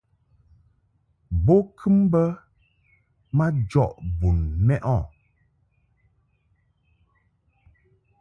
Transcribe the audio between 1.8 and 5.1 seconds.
mbə majɔʼ bun mɛ o.